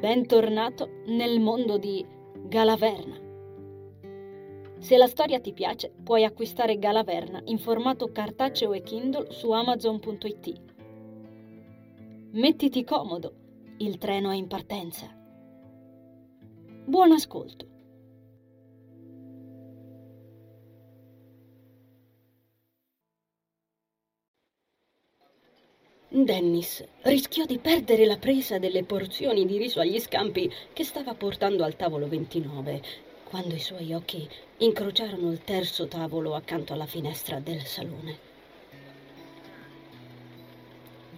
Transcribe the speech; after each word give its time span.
Bentornato 0.00 1.02
nel 1.08 1.40
mondo 1.40 1.76
di 1.76 2.02
Galaverna. 2.46 3.20
Se 4.78 4.96
la 4.96 5.06
storia 5.06 5.40
ti 5.40 5.52
piace, 5.52 5.92
puoi 6.02 6.24
acquistare 6.24 6.78
Galaverna 6.78 7.42
in 7.44 7.58
formato 7.58 8.10
cartaceo 8.10 8.72
e 8.72 8.80
Kindle 8.80 9.30
su 9.30 9.50
amazon.it. 9.50 10.60
Mettiti 12.30 12.82
comodo, 12.82 13.34
il 13.76 13.98
treno 13.98 14.30
è 14.30 14.36
in 14.36 14.46
partenza. 14.46 15.06
Buon 16.86 17.12
ascolto. 17.12 17.69
Dennis 26.24 26.84
rischiò 27.02 27.44
di 27.44 27.58
perdere 27.58 28.06
la 28.06 28.16
presa 28.16 28.58
delle 28.58 28.84
porzioni 28.84 29.46
di 29.46 29.58
riso 29.58 29.80
agli 29.80 29.98
scampi 30.00 30.52
che 30.72 30.84
stava 30.84 31.14
portando 31.14 31.64
al 31.64 31.76
tavolo 31.76 32.08
29, 32.08 32.82
quando 33.24 33.54
i 33.54 33.60
suoi 33.60 33.92
occhi 33.92 34.28
incrociarono 34.58 35.30
il 35.32 35.42
terzo 35.44 35.86
tavolo 35.86 36.34
accanto 36.34 36.72
alla 36.72 36.86
finestra 36.86 37.38
del 37.40 37.64
salone. 37.64 38.18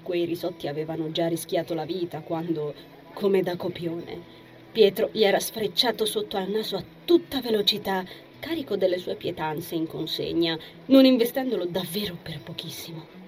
Quei 0.03 0.25
risotti 0.25 0.69
avevano 0.69 1.11
già 1.13 1.29
rischiato 1.29 1.75
la 1.75 1.85
vita 1.85 2.21
quando, 2.21 2.75
come 3.15 3.43
da 3.43 3.57
copione, 3.57 4.41
Pietro 4.73 5.11
gli 5.13 5.23
era 5.23 5.39
sfrecciato 5.39 6.07
sotto 6.07 6.39
al 6.39 6.49
naso 6.49 6.77
a 6.77 6.85
tutta 7.05 7.43
velocità, 7.43 8.03
carico 8.41 8.75
delle 8.75 8.97
sue 8.97 9.17
pietanze 9.17 9.75
in 9.75 9.87
consegna, 9.87 10.59
non 10.87 11.05
investendolo 11.05 11.67
davvero 11.67 12.17
per 12.21 12.41
pochissimo. 12.41 13.22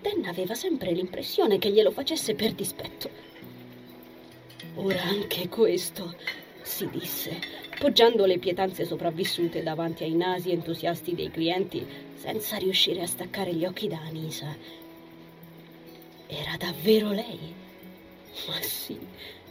Dan 0.00 0.24
aveva 0.24 0.54
sempre 0.54 0.92
l'impressione 0.92 1.58
che 1.58 1.70
glielo 1.70 1.90
facesse 1.90 2.34
per 2.34 2.52
dispetto. 2.52 3.10
Ora 4.76 5.02
anche 5.02 5.48
questo, 5.48 6.14
si 6.62 6.88
disse, 6.88 7.38
poggiando 7.78 8.24
le 8.24 8.38
pietanze 8.38 8.86
sopravvissute 8.86 9.62
davanti 9.62 10.04
ai 10.04 10.14
nasi 10.14 10.52
entusiasti 10.52 11.14
dei 11.14 11.30
clienti, 11.30 11.86
senza 12.14 12.56
riuscire 12.56 13.02
a 13.02 13.06
staccare 13.06 13.52
gli 13.52 13.64
occhi 13.64 13.88
da 13.88 13.98
Anisa. 13.98 14.56
Era 16.26 16.56
davvero 16.56 17.10
lei? 17.10 17.54
Ma 18.46 18.60
sì, 18.62 18.98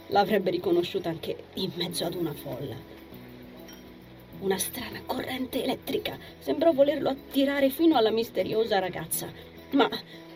l'avrebbe 0.08 0.50
riconosciuta 0.50 1.10
anche 1.10 1.44
in 1.54 1.70
mezzo 1.74 2.04
ad 2.04 2.14
una 2.14 2.32
folla. 2.32 2.76
Una 4.40 4.58
strana 4.58 5.02
corrente 5.04 5.62
elettrica 5.62 6.18
sembrò 6.38 6.72
volerlo 6.72 7.10
attirare 7.10 7.68
fino 7.68 7.96
alla 7.96 8.10
misteriosa 8.10 8.78
ragazza, 8.78 9.30
ma 9.72 9.88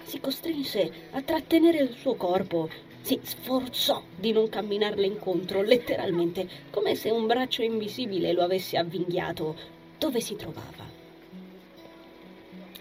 si 0.05 0.21
costrinse 0.21 0.91
a 1.13 1.23
trattenere 1.23 1.79
il 1.79 1.95
suo 1.97 2.15
corpo, 2.15 2.69
si 3.01 3.19
sforzò 3.23 4.03
di 4.15 4.33
non 4.33 4.49
camminarle 4.49 5.05
incontro, 5.05 5.63
letteralmente, 5.63 6.49
come 6.71 6.95
se 6.95 7.11
un 7.11 7.27
braccio 7.27 7.63
invisibile 7.63 8.33
lo 8.33 8.43
avesse 8.43 8.79
avvinghiato 8.79 9.55
dove 9.99 10.21
si 10.21 10.37
trovava. 10.37 10.93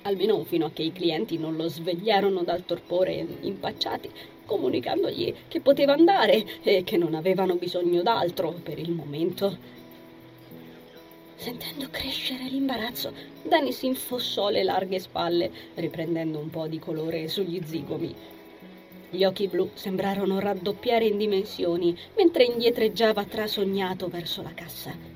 Almeno 0.04 0.44
fino 0.44 0.66
a 0.66 0.72
che 0.72 0.84
i 0.84 0.92
clienti 0.92 1.38
non 1.38 1.56
lo 1.56 1.68
svegliarono 1.68 2.44
dal 2.44 2.66
torpore 2.66 3.26
impacciati, 3.42 4.10
comunicandogli 4.46 5.34
che 5.48 5.62
poteva 5.62 5.94
andare 5.94 6.62
e 6.62 6.84
che 6.84 6.98
non 6.98 7.16
avevano 7.16 7.56
bisogno 7.56 8.02
d'altro 8.02 8.52
per 8.52 8.80
il 8.80 8.92
momento. 8.92 9.82
Sentendo 11.36 11.88
crescere 11.90 12.44
l'imbarazzo, 12.46 13.14
Danny 13.44 13.72
si 13.72 13.88
infossò 13.88 14.50
le 14.50 14.64
larghe 14.64 15.00
spalle, 15.00 15.52
riprendendo 15.76 16.40
un 16.40 16.50
po' 16.50 16.68
di 16.68 16.80
colore 16.80 17.28
sugli 17.28 17.62
zigomi. 17.66 18.16
Gli 19.10 19.24
occhi 19.24 19.48
blu 19.48 19.70
sembrarono 19.74 20.40
raddoppiare 20.40 21.06
in 21.06 21.18
dimensioni 21.18 21.96
mentre 22.16 22.46
indietreggiava 22.46 23.26
trasognato 23.26 24.08
verso 24.08 24.42
la 24.42 24.54
cassa. 24.54 25.13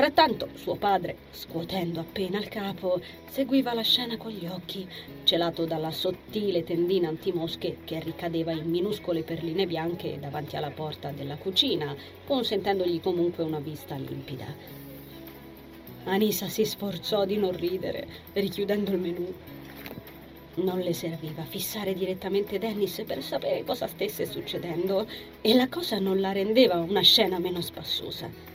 Frattanto 0.00 0.48
suo 0.54 0.76
padre, 0.76 1.14
scuotendo 1.30 2.00
appena 2.00 2.38
il 2.38 2.48
capo, 2.48 3.02
seguiva 3.28 3.74
la 3.74 3.82
scena 3.82 4.16
con 4.16 4.30
gli 4.30 4.46
occhi, 4.46 4.88
celato 5.24 5.66
dalla 5.66 5.90
sottile 5.90 6.64
tendina 6.64 7.08
antimosche 7.08 7.80
che 7.84 8.00
ricadeva 8.00 8.50
in 8.52 8.70
minuscole 8.70 9.22
perline 9.24 9.66
bianche 9.66 10.18
davanti 10.18 10.56
alla 10.56 10.70
porta 10.70 11.10
della 11.10 11.36
cucina, 11.36 11.94
consentendogli 12.24 12.98
comunque 13.02 13.44
una 13.44 13.58
vista 13.58 13.94
limpida. 13.94 14.46
Anisa 16.04 16.48
si 16.48 16.64
sforzò 16.64 17.26
di 17.26 17.36
non 17.36 17.54
ridere, 17.54 18.08
richiudendo 18.32 18.92
il 18.92 18.98
menù. 18.98 19.34
Non 20.54 20.78
le 20.78 20.94
serviva 20.94 21.42
fissare 21.42 21.92
direttamente 21.92 22.58
Dennis 22.58 23.02
per 23.06 23.22
sapere 23.22 23.64
cosa 23.64 23.86
stesse 23.86 24.24
succedendo 24.24 25.06
e 25.42 25.52
la 25.52 25.68
cosa 25.68 25.98
non 25.98 26.20
la 26.20 26.32
rendeva 26.32 26.76
una 26.76 27.02
scena 27.02 27.38
meno 27.38 27.60
spassosa. 27.60 28.49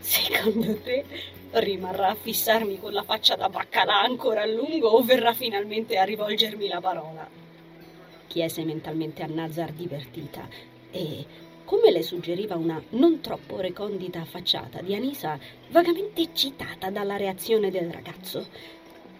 Secondo 0.00 0.76
te 0.80 1.04
rimarrà 1.52 2.08
a 2.08 2.14
fissarmi 2.14 2.78
con 2.78 2.92
la 2.92 3.02
faccia 3.02 3.36
da 3.36 3.48
baccalà 3.48 4.00
ancora 4.00 4.42
a 4.42 4.46
lungo 4.46 4.88
o 4.88 5.02
verrà 5.02 5.32
finalmente 5.32 5.98
a 5.98 6.04
rivolgermi 6.04 6.68
la 6.68 6.80
parola? 6.80 7.28
Chiese 8.26 8.64
mentalmente 8.64 9.22
a 9.22 9.26
Nazar 9.26 9.72
divertita 9.72 10.46
e, 10.90 11.24
come 11.64 11.90
le 11.90 12.02
suggeriva 12.02 12.56
una 12.56 12.82
non 12.90 13.20
troppo 13.20 13.60
recondita 13.60 14.24
facciata 14.24 14.80
di 14.80 14.94
Anisa, 14.94 15.38
vagamente 15.70 16.22
eccitata 16.22 16.90
dalla 16.90 17.16
reazione 17.16 17.70
del 17.70 17.90
ragazzo. 17.90 18.46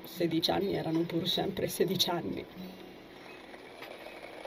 Sedici 0.04 0.50
anni 0.50 0.74
erano 0.74 1.00
pur 1.00 1.28
sempre 1.28 1.68
sedici 1.68 2.08
anni. 2.08 2.44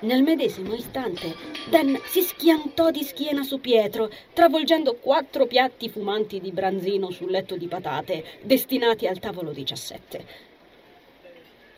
Nel 0.02 0.24
medesimo 0.24 0.74
istante, 0.74 1.36
Dan 1.70 2.00
si 2.06 2.22
schiantò 2.22 2.90
di 2.90 3.04
schiena 3.04 3.44
su 3.44 3.60
Pietro, 3.60 4.10
travolgendo 4.34 4.96
quattro 4.96 5.46
piatti 5.46 5.90
fumanti 5.90 6.42
di 6.42 6.52
branzino 6.52 7.12
sul 7.12 7.30
letto 7.30 7.56
di 7.56 7.68
patate, 7.68 8.24
destinati 8.42 9.06
al 9.06 9.20
tavolo 9.20 9.52
17. 9.52 10.26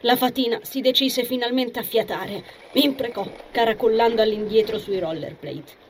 La 0.02 0.16
fatina 0.16 0.60
si 0.64 0.80
decise 0.80 1.26
finalmente 1.26 1.80
a 1.80 1.84
fiatare, 1.84 2.44
imprecò, 2.74 3.30
caracollando 3.52 4.22
all'indietro 4.22 4.80
sui 4.80 5.00
rollerblade. 5.00 5.82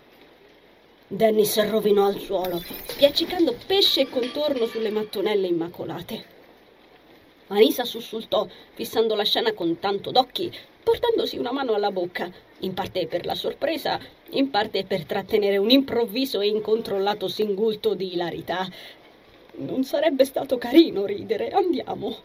Dennis 1.08 1.70
rovinò 1.70 2.08
al 2.08 2.20
suolo, 2.20 2.64
spiaccicando 2.88 3.56
pesce 3.68 4.02
e 4.02 4.10
contorno 4.10 4.66
sulle 4.66 4.90
mattonelle 4.90 5.46
immacolate. 5.46 6.33
Anisa 7.56 7.86
sussultò, 7.86 8.48
fissando 8.74 9.16
la 9.16 9.24
scena 9.24 9.54
con 9.54 9.80
tanto 9.80 10.12
d'occhi 10.12 10.52
portandosi 10.84 11.38
una 11.38 11.52
mano 11.52 11.74
alla 11.74 11.92
bocca, 11.92 12.30
in 12.60 12.74
parte 12.74 13.08
per 13.08 13.26
la 13.26 13.36
sorpresa, 13.36 14.00
in 14.32 14.50
parte 14.50 14.84
per 14.84 15.06
trattenere 15.06 15.58
un 15.58 15.70
improvviso 15.70 16.42
e 16.42 16.48
incontrollato 16.48 17.28
singulto 17.28 17.94
di 17.94 18.14
ilarità. 18.14 18.68
Non 19.56 19.84
sarebbe 19.84 20.26
stato 20.26 20.58
carino 20.58 21.06
ridere, 21.06 21.50
andiamo. 21.50 22.18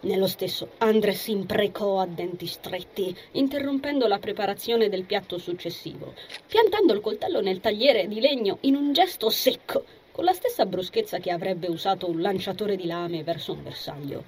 Nello 0.00 0.26
stesso, 0.26 0.70
Andres 0.78 1.28
imprecò 1.28 2.00
a 2.00 2.06
denti 2.06 2.46
stretti, 2.46 3.16
interrompendo 3.32 4.06
la 4.08 4.18
preparazione 4.18 4.88
del 4.88 5.04
piatto 5.04 5.38
successivo, 5.38 6.14
piantando 6.48 6.92
il 6.92 7.00
coltello 7.00 7.40
nel 7.40 7.60
tagliere 7.60 8.08
di 8.08 8.20
legno 8.20 8.58
in 8.62 8.74
un 8.74 8.92
gesto 8.92 9.30
secco, 9.30 9.84
con 10.12 10.24
la 10.24 10.34
stessa 10.34 10.66
bruschezza 10.66 11.18
che 11.18 11.30
avrebbe 11.30 11.68
usato 11.68 12.08
un 12.08 12.20
lanciatore 12.20 12.76
di 12.76 12.86
lame 12.86 13.22
verso 13.22 13.52
un 13.52 13.62
bersaglio. 13.62 14.24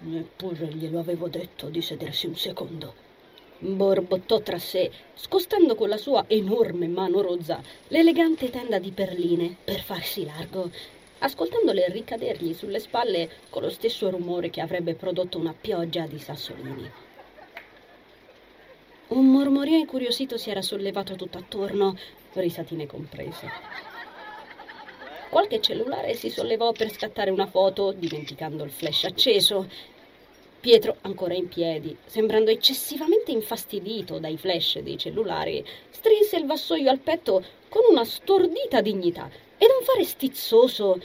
Neppure 0.00 0.66
glielo 0.66 0.98
avevo 0.98 1.28
detto 1.28 1.68
di 1.68 1.80
sedersi 1.80 2.26
un 2.26 2.36
secondo. 2.36 2.94
Borbottò 3.58 4.40
tra 4.40 4.58
sé, 4.58 4.90
scostando 5.14 5.74
con 5.74 5.88
la 5.88 5.96
sua 5.96 6.24
enorme 6.26 6.86
mano 6.86 7.22
rozza 7.22 7.62
l'elegante 7.88 8.50
tenda 8.50 8.78
di 8.78 8.90
perline 8.90 9.56
per 9.64 9.80
farsi 9.80 10.26
largo, 10.26 10.70
ascoltandole 11.20 11.88
ricadergli 11.88 12.52
sulle 12.52 12.78
spalle 12.78 13.30
con 13.48 13.62
lo 13.62 13.70
stesso 13.70 14.10
rumore 14.10 14.50
che 14.50 14.60
avrebbe 14.60 14.94
prodotto 14.94 15.38
una 15.38 15.54
pioggia 15.58 16.06
di 16.06 16.18
sassolini. 16.18 16.90
Un 19.06 19.30
mormorio 19.30 19.78
incuriosito 19.78 20.36
si 20.36 20.50
era 20.50 20.60
sollevato 20.60 21.14
tutt'attorno, 21.14 21.96
risatine 22.34 22.86
comprese. 22.86 23.93
Qualche 25.34 25.60
cellulare 25.60 26.14
si 26.14 26.30
sollevò 26.30 26.70
per 26.70 26.92
scattare 26.92 27.28
una 27.28 27.48
foto, 27.48 27.90
dimenticando 27.90 28.62
il 28.62 28.70
flash 28.70 29.02
acceso, 29.02 29.68
Pietro, 30.60 30.98
ancora 31.00 31.34
in 31.34 31.48
piedi, 31.48 31.96
sembrando 32.06 32.52
eccessivamente 32.52 33.32
infastidito 33.32 34.20
dai 34.20 34.38
flash 34.38 34.78
dei 34.78 34.96
cellulari, 34.96 35.66
strinse 35.90 36.36
il 36.36 36.46
vassoio 36.46 36.88
al 36.88 37.00
petto 37.00 37.42
con 37.68 37.82
una 37.90 38.04
stordita 38.04 38.80
dignità 38.80 39.28
ed 39.58 39.70
un 39.76 39.84
fare 39.84 40.04
stizzoso 40.04 41.00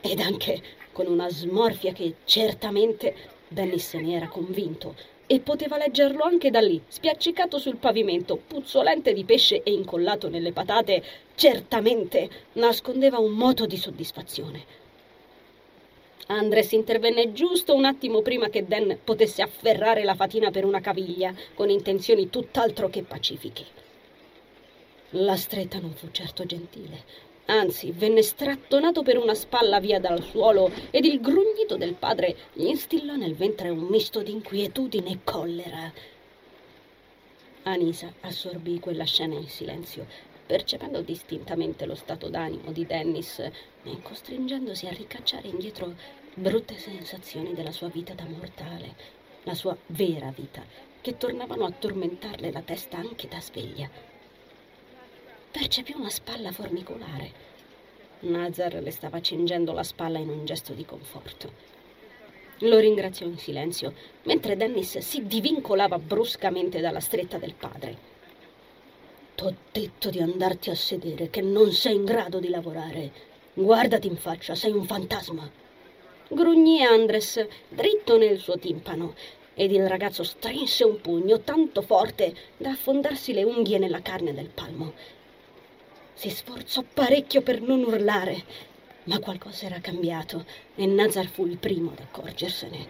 ed 0.00 0.20
anche 0.20 0.62
con 0.92 1.08
una 1.08 1.28
smorfia 1.28 1.92
che 1.92 2.18
certamente 2.22 3.12
Dennis 3.48 3.88
se 3.88 4.00
ne 4.00 4.14
era 4.14 4.28
convinto 4.28 4.94
e 5.26 5.40
poteva 5.40 5.76
leggerlo 5.78 6.22
anche 6.22 6.50
da 6.50 6.60
lì, 6.60 6.80
spiaccicato 6.86 7.58
sul 7.58 7.76
pavimento, 7.76 8.36
puzzolente 8.36 9.12
di 9.12 9.24
pesce 9.24 9.62
e 9.62 9.72
incollato 9.72 10.28
nelle 10.28 10.52
patate, 10.52 11.02
certamente 11.34 12.28
nascondeva 12.54 13.18
un 13.18 13.32
moto 13.32 13.66
di 13.66 13.76
soddisfazione. 13.76 14.82
Andres 16.26 16.72
intervenne 16.72 17.32
giusto 17.32 17.74
un 17.74 17.84
attimo 17.84 18.22
prima 18.22 18.48
che 18.48 18.64
Dan 18.66 18.98
potesse 19.04 19.42
afferrare 19.42 20.04
la 20.04 20.14
fatina 20.14 20.50
per 20.50 20.64
una 20.64 20.80
caviglia, 20.80 21.34
con 21.54 21.68
intenzioni 21.68 22.30
tutt'altro 22.30 22.88
che 22.88 23.02
pacifiche. 23.02 23.64
La 25.10 25.36
stretta 25.36 25.78
non 25.78 25.92
fu 25.92 26.08
certo 26.10 26.44
gentile, 26.46 27.04
anzi 27.46 27.92
venne 27.92 28.22
strattonato 28.22 29.02
per 29.02 29.18
una 29.18 29.34
spalla 29.34 29.80
via 29.80 30.00
dal 30.00 30.22
suolo 30.22 30.70
ed 30.90 31.04
il 31.04 31.20
grugnito 31.20 31.76
del 31.76 31.94
padre 31.94 32.36
gli 32.52 32.66
instillò 32.66 33.16
nel 33.16 33.34
ventre 33.34 33.68
un 33.68 33.84
misto 33.84 34.22
di 34.22 34.32
inquietudine 34.32 35.10
e 35.10 35.18
collera. 35.24 35.92
Anisa 37.64 38.12
assorbì 38.20 38.78
quella 38.78 39.04
scena 39.04 39.34
in 39.34 39.48
silenzio, 39.48 40.06
percependo 40.46 41.00
distintamente 41.00 41.86
lo 41.86 41.94
stato 41.94 42.28
d'animo 42.28 42.72
di 42.72 42.84
Dennis 42.84 43.38
e 43.38 44.02
costringendosi 44.02 44.86
a 44.86 44.92
ricacciare 44.92 45.48
indietro 45.48 45.94
brutte 46.34 46.76
sensazioni 46.76 47.54
della 47.54 47.72
sua 47.72 47.88
vita 47.88 48.12
da 48.12 48.24
mortale, 48.24 48.94
la 49.44 49.54
sua 49.54 49.76
vera 49.86 50.32
vita, 50.34 50.62
che 51.00 51.16
tornavano 51.16 51.64
a 51.64 51.70
tormentarle 51.70 52.50
la 52.50 52.60
testa 52.60 52.98
anche 52.98 53.28
da 53.28 53.40
sveglia. 53.40 54.13
Percepì 55.56 55.94
una 55.96 56.10
spalla 56.10 56.50
formicolare. 56.50 57.30
Nazar 58.22 58.74
le 58.82 58.90
stava 58.90 59.20
cingendo 59.20 59.70
la 59.70 59.84
spalla 59.84 60.18
in 60.18 60.28
un 60.28 60.44
gesto 60.44 60.72
di 60.72 60.84
conforto. 60.84 61.52
Lo 62.62 62.80
ringraziò 62.80 63.24
in 63.24 63.38
silenzio, 63.38 63.94
mentre 64.24 64.56
Dennis 64.56 64.98
si 64.98 65.28
divincolava 65.28 66.00
bruscamente 66.00 66.80
dalla 66.80 66.98
stretta 66.98 67.38
del 67.38 67.54
padre. 67.54 67.96
T'ho 69.36 69.54
detto 69.70 70.10
di 70.10 70.18
andarti 70.18 70.70
a 70.70 70.74
sedere, 70.74 71.30
che 71.30 71.40
non 71.40 71.70
sei 71.70 71.94
in 71.94 72.04
grado 72.04 72.40
di 72.40 72.48
lavorare. 72.48 73.12
Guardati 73.54 74.08
in 74.08 74.16
faccia, 74.16 74.56
sei 74.56 74.72
un 74.72 74.84
fantasma. 74.84 75.48
Grugnì 76.30 76.82
Andres, 76.82 77.46
dritto 77.68 78.18
nel 78.18 78.40
suo 78.40 78.58
timpano, 78.58 79.14
ed 79.54 79.70
il 79.70 79.86
ragazzo 79.88 80.24
strinse 80.24 80.82
un 80.82 81.00
pugno 81.00 81.42
tanto 81.42 81.80
forte 81.80 82.34
da 82.56 82.70
affondarsi 82.70 83.32
le 83.32 83.44
unghie 83.44 83.78
nella 83.78 84.02
carne 84.02 84.34
del 84.34 84.48
palmo. 84.48 85.22
Si 86.14 86.30
sforzò 86.30 86.82
parecchio 86.92 87.42
per 87.42 87.60
non 87.60 87.82
urlare, 87.82 88.44
ma 89.04 89.18
qualcosa 89.18 89.66
era 89.66 89.80
cambiato 89.80 90.44
e 90.74 90.86
Nazar 90.86 91.26
fu 91.26 91.44
il 91.46 91.58
primo 91.58 91.90
ad 91.90 91.98
accorgersene. 92.00 92.86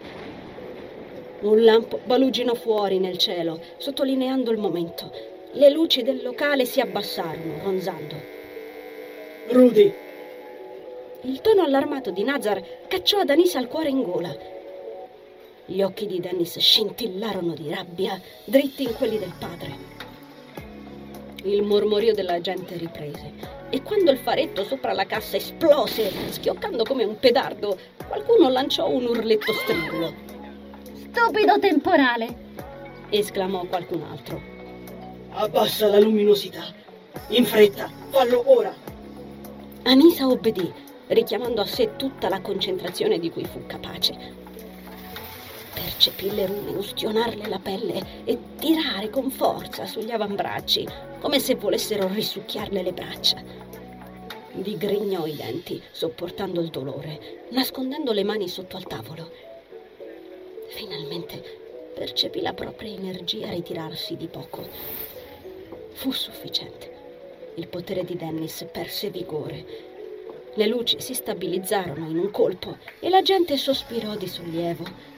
Un 1.41 1.63
lampo 1.63 1.99
baluginò 2.05 2.53
fuori 2.53 2.99
nel 2.99 3.17
cielo, 3.17 3.59
sottolineando 3.77 4.51
il 4.51 4.57
momento. 4.57 5.11
Le 5.53 5.69
luci 5.69 6.03
del 6.03 6.21
locale 6.23 6.65
si 6.65 6.79
abbassarono, 6.79 7.61
ronzando. 7.63 8.15
Rudy! 9.49 9.93
Il 11.21 11.41
tono 11.41 11.63
allarmato 11.63 12.11
di 12.11 12.23
Nazar 12.23 12.87
cacciò 12.87 13.19
ad 13.19 13.29
il 13.59 13.67
cuore 13.67 13.89
in 13.89 14.03
gola. 14.03 14.35
Gli 15.65 15.81
occhi 15.81 16.05
di 16.05 16.19
Dennis 16.19 16.59
scintillarono 16.59 17.53
di 17.53 17.69
rabbia, 17.69 18.21
dritti 18.43 18.83
in 18.83 18.93
quelli 18.93 19.17
del 19.17 19.33
padre. 19.37 19.94
Il 21.45 21.61
mormorio 21.61 22.15
della 22.15 22.41
gente 22.41 22.75
riprese 22.75 23.31
e 23.69 23.83
quando 23.83 24.09
il 24.09 24.17
faretto 24.17 24.63
sopra 24.63 24.93
la 24.93 25.05
cassa 25.05 25.37
esplose, 25.37 26.11
schioccando 26.31 26.83
come 26.83 27.03
un 27.03 27.19
pedardo, 27.19 27.77
qualcuno 28.07 28.49
lanciò 28.49 28.89
un 28.89 29.05
urletto 29.05 29.53
stridulo. 29.53 30.11
Stupido 31.11 31.59
temporale! 31.59 32.35
esclamò 33.09 33.63
qualcun 33.65 34.01
altro. 34.09 34.41
Abbassa 35.33 35.85
la 35.85 35.99
luminosità. 35.99 36.63
In 37.27 37.45
fretta, 37.45 37.91
fallo 38.09 38.43
ora. 38.47 38.73
Anisa 39.83 40.27
obbedì, 40.27 40.73
richiamando 41.07 41.61
a 41.61 41.67
sé 41.67 41.95
tutta 41.95 42.27
la 42.27 42.41
concentrazione 42.41 43.19
di 43.19 43.29
cui 43.29 43.45
fu 43.45 43.67
capace. 43.67 44.17
Percepì 45.75 46.33
le 46.33 46.47
rune 46.47 46.71
ustionarle 46.71 47.47
la 47.47 47.59
pelle 47.59 48.23
e 48.23 48.35
tirare 48.57 49.11
con 49.11 49.29
forza 49.29 49.85
sugli 49.85 50.09
avambracci, 50.09 50.87
come 51.25 51.39
se 51.39 51.55
volessero 51.55 52.07
risucchiarle 52.07 52.83
le 52.83 52.93
braccia. 52.93 53.41
Digrignò 54.51 55.25
i 55.25 55.35
denti, 55.35 55.81
sopportando 55.89 56.61
il 56.61 56.69
dolore, 56.69 57.47
nascondendo 57.49 58.11
le 58.11 58.23
mani 58.23 58.47
sotto 58.47 58.77
al 58.77 58.85
tavolo. 58.85 59.31
Finalmente 60.67 61.41
percepì 61.95 62.41
la 62.41 62.53
propria 62.53 62.93
energia 62.93 63.49
ritirarsi 63.49 64.15
di 64.15 64.27
poco 64.27 64.69
fu 65.93 66.11
sufficiente. 66.11 66.93
Il 67.55 67.69
potere 67.69 68.03
di 68.03 68.15
Dennis 68.15 68.63
perse 68.71 69.09
vigore. 69.09 69.65
Le 70.53 70.67
luci 70.67 71.01
si 71.01 71.15
stabilizzarono 71.15 72.07
in 72.07 72.19
un 72.19 72.29
colpo 72.29 72.77
e 72.99 73.09
la 73.09 73.23
gente 73.23 73.57
sospirò 73.57 74.15
di 74.15 74.27
sollievo. 74.27 75.14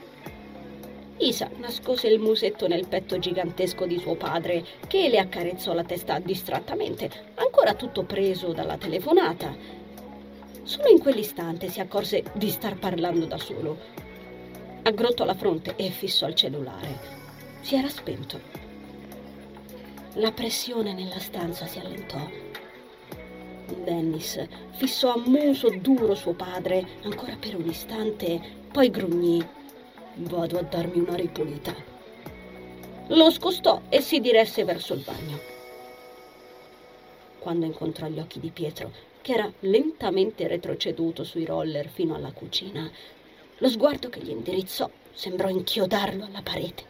Isa 1.20 1.50
nascose 1.56 2.06
il 2.06 2.20
musetto 2.20 2.68
nel 2.68 2.86
petto 2.86 3.18
gigantesco 3.18 3.86
di 3.86 3.98
suo 3.98 4.14
padre, 4.14 4.64
che 4.86 5.08
le 5.08 5.18
accarezzò 5.18 5.72
la 5.72 5.82
testa 5.82 6.20
distrattamente, 6.20 7.10
ancora 7.34 7.74
tutto 7.74 8.04
preso 8.04 8.52
dalla 8.52 8.76
telefonata. 8.76 9.52
Solo 10.62 10.88
in 10.88 11.00
quell'istante 11.00 11.68
si 11.68 11.80
accorse 11.80 12.22
di 12.34 12.48
star 12.50 12.78
parlando 12.78 13.26
da 13.26 13.38
solo. 13.38 13.78
Aggrottò 14.82 15.24
la 15.24 15.34
fronte 15.34 15.74
e 15.74 15.90
fissò 15.90 16.28
il 16.28 16.34
cellulare. 16.34 17.16
Si 17.62 17.74
era 17.74 17.88
spento. 17.88 18.40
La 20.14 20.30
pressione 20.30 20.92
nella 20.92 21.18
stanza 21.18 21.66
si 21.66 21.80
allentò. 21.80 22.20
Dennis 23.82 24.46
fissò 24.76 25.12
a 25.12 25.22
muso 25.26 25.68
duro 25.80 26.14
suo 26.14 26.32
padre 26.32 26.86
ancora 27.02 27.36
per 27.38 27.56
un 27.56 27.68
istante, 27.68 28.40
poi 28.70 28.90
grugnì. 28.90 29.56
Vado 30.20 30.58
a 30.58 30.62
darmi 30.62 30.98
una 30.98 31.14
ripulita. 31.14 31.72
Lo 33.10 33.30
scostò 33.30 33.82
e 33.88 34.00
si 34.00 34.18
diresse 34.18 34.64
verso 34.64 34.94
il 34.94 35.04
bagno. 35.04 35.38
Quando 37.38 37.66
incontrò 37.66 38.08
gli 38.08 38.18
occhi 38.18 38.40
di 38.40 38.50
Pietro, 38.50 38.90
che 39.22 39.34
era 39.34 39.50
lentamente 39.60 40.48
retroceduto 40.48 41.22
sui 41.22 41.44
roller 41.44 41.88
fino 41.88 42.16
alla 42.16 42.32
cucina, 42.32 42.90
lo 43.58 43.68
sguardo 43.68 44.08
che 44.08 44.18
gli 44.18 44.30
indirizzò 44.30 44.90
sembrò 45.12 45.48
inchiodarlo 45.48 46.24
alla 46.24 46.42
parete. 46.42 46.84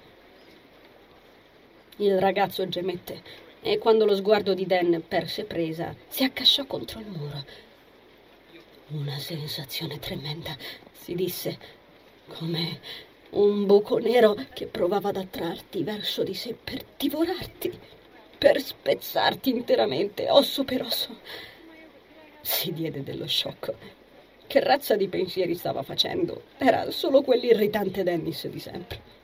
Il 1.96 2.18
ragazzo 2.18 2.66
gemette 2.66 3.22
e 3.60 3.76
quando 3.76 4.06
lo 4.06 4.16
sguardo 4.16 4.54
di 4.54 4.66
Dan 4.66 5.02
perse 5.06 5.44
presa, 5.44 5.94
si 6.08 6.24
accasciò 6.24 6.64
contro 6.64 6.98
il 7.00 7.08
muro. 7.08 7.44
Una 8.88 9.18
sensazione 9.18 9.98
tremenda, 9.98 10.56
si 10.92 11.14
disse, 11.14 11.58
come 12.26 12.80
un 13.30 13.66
buco 13.66 13.98
nero 13.98 14.34
che 14.54 14.66
provava 14.66 15.10
ad 15.10 15.16
attrarti 15.16 15.82
verso 15.82 16.22
di 16.22 16.34
sé 16.34 16.54
per 16.54 16.84
divorarti, 16.96 17.78
per 18.38 18.60
spezzarti 18.60 19.50
interamente, 19.50 20.30
osso 20.30 20.64
per 20.64 20.82
osso. 20.82 21.18
Si 22.40 22.72
diede 22.72 23.02
dello 23.02 23.26
sciocco. 23.26 23.74
Che 24.46 24.60
razza 24.60 24.96
di 24.96 25.08
pensieri 25.08 25.54
stava 25.54 25.82
facendo? 25.82 26.44
Era 26.56 26.90
solo 26.90 27.22
quell'irritante 27.22 28.02
Dennis 28.02 28.46
di 28.46 28.58
sempre. 28.58 29.17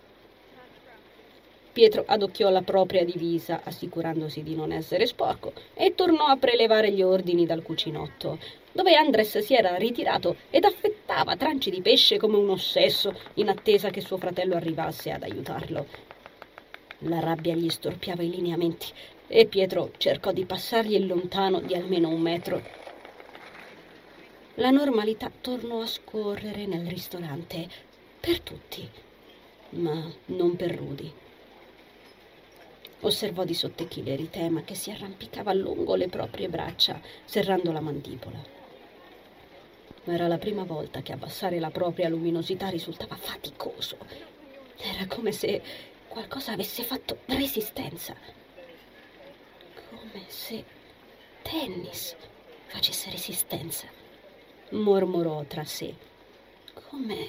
Pietro 1.74 2.04
adocchiò 2.06 2.50
la 2.50 2.62
propria 2.62 3.04
divisa, 3.04 3.62
assicurandosi 3.64 4.44
di 4.44 4.54
non 4.54 4.70
essere 4.70 5.06
sporco, 5.06 5.52
e 5.74 5.96
tornò 5.96 6.26
a 6.26 6.36
prelevare 6.36 6.92
gli 6.92 7.02
ordini 7.02 7.46
dal 7.46 7.64
cucinotto, 7.64 8.38
dove 8.70 8.94
Andres 8.94 9.38
si 9.38 9.54
era 9.54 9.74
ritirato 9.74 10.36
ed 10.50 10.62
affettava 10.62 11.34
tranci 11.34 11.70
di 11.70 11.82
pesce 11.82 12.16
come 12.16 12.36
un 12.36 12.50
ossesso, 12.50 13.12
in 13.34 13.48
attesa 13.48 13.90
che 13.90 14.00
suo 14.00 14.18
fratello 14.18 14.54
arrivasse 14.54 15.10
ad 15.10 15.24
aiutarlo. 15.24 15.86
La 16.98 17.18
rabbia 17.18 17.56
gli 17.56 17.68
storpiava 17.68 18.22
i 18.22 18.30
lineamenti 18.30 18.92
e 19.26 19.46
Pietro 19.46 19.90
cercò 19.96 20.30
di 20.30 20.44
passargli 20.44 20.94
il 20.94 21.08
lontano 21.08 21.58
di 21.58 21.74
almeno 21.74 22.08
un 22.08 22.20
metro. 22.20 22.62
La 24.54 24.70
normalità 24.70 25.28
tornò 25.40 25.80
a 25.80 25.86
scorrere 25.86 26.66
nel 26.66 26.86
ristorante 26.86 27.66
per 28.20 28.38
tutti, 28.42 28.88
ma 29.70 30.08
non 30.26 30.54
per 30.54 30.76
Rudy. 30.76 31.22
Osservò 33.04 33.44
di 33.44 33.52
sottechile 33.52 34.12
l'eritema 34.12 34.62
che 34.62 34.74
si 34.74 34.90
arrampicava 34.90 35.52
lungo 35.52 35.94
le 35.94 36.08
proprie 36.08 36.48
braccia, 36.48 36.98
serrando 37.26 37.70
la 37.70 37.80
mandibola. 37.80 38.42
Era 40.04 40.26
la 40.26 40.38
prima 40.38 40.64
volta 40.64 41.02
che 41.02 41.12
abbassare 41.12 41.58
la 41.58 41.70
propria 41.70 42.08
luminosità 42.08 42.68
risultava 42.68 43.14
faticoso. 43.14 43.98
Era 44.78 45.06
come 45.06 45.32
se 45.32 45.62
qualcosa 46.08 46.52
avesse 46.52 46.82
fatto 46.82 47.18
resistenza. 47.26 48.16
Come 49.90 50.22
se 50.28 50.64
tennis 51.42 52.16
facesse 52.68 53.10
resistenza, 53.10 53.86
mormorò 54.70 55.44
tra 55.44 55.64
sé. 55.64 55.94
Come 56.88 57.28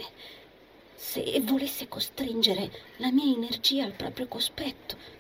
se 0.96 1.42
volesse 1.42 1.90
costringere 1.90 2.72
la 2.98 3.12
mia 3.12 3.34
energia 3.36 3.84
al 3.84 3.92
proprio 3.92 4.28
cospetto 4.28 5.15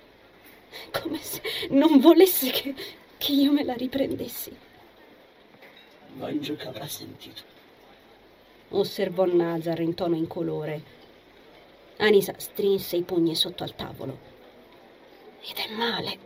come 0.92 1.20
se 1.22 1.42
non 1.70 2.00
volesse 2.00 2.50
che, 2.52 2.76
che 3.18 3.32
io 3.32 3.52
me 3.52 3.64
la 3.64 3.74
riprendessi. 3.74 4.56
Mangio 6.14 6.56
che 6.56 6.68
avrà 6.68 6.88
sentito. 6.88 7.42
osservò 8.70 9.26
Nazar 9.26 9.80
in 9.82 9.94
tono 9.94 10.16
incolore. 10.16 10.94
Anisa 11.98 12.34
strinse 12.38 12.96
i 12.96 13.02
pugni 13.02 13.36
sotto 13.36 13.64
al 13.64 13.76
tavolo. 13.76 14.18
Ed 15.42 15.58
è 15.58 15.74
male. 15.74 16.18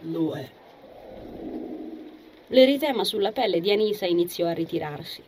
Lo 0.00 0.34
è. 0.34 0.50
L'eritema 2.48 3.04
sulla 3.04 3.32
pelle 3.32 3.60
di 3.60 3.70
Anisa 3.70 4.06
iniziò 4.06 4.46
a 4.46 4.52
ritirarsi. 4.52 5.22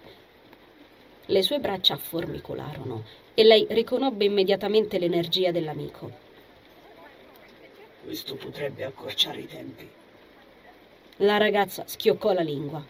Le 1.27 1.43
sue 1.43 1.59
braccia 1.59 1.97
formicolarono 1.97 3.03
e 3.33 3.45
lei 3.45 3.67
riconobbe 3.71 4.25
immediatamente 4.27 4.99
l'energia 4.99 5.51
dell'amico. 5.51 6.24
Questo 8.05 8.35
potrebbe 8.35 8.85
accorciare 8.85 9.41
i 9.41 9.47
tempi. 9.47 9.89
La 11.17 11.39
ragazza 11.39 11.85
schioccò 11.87 12.33
la 12.33 12.43
lingua. 12.43 12.85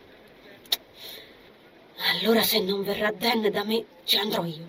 Allora 2.12 2.42
se 2.42 2.60
non 2.60 2.82
verrà 2.82 3.12
Dan 3.12 3.48
da 3.50 3.62
me, 3.62 3.84
ci 4.02 4.16
andrò 4.16 4.44
io. 4.44 4.68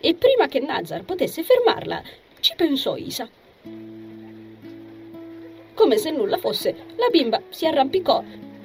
E 0.00 0.14
prima 0.14 0.48
che 0.48 0.58
Nazar 0.58 1.04
potesse 1.04 1.44
fermarla, 1.44 2.02
ci 2.40 2.54
pensò 2.56 2.96
Isa. 2.96 3.28
Come 5.74 5.96
se 5.98 6.10
nulla 6.10 6.38
fosse, 6.38 6.74
la 6.96 7.08
bimba 7.08 7.40
si 7.48 7.66
arrampicò 7.66 8.24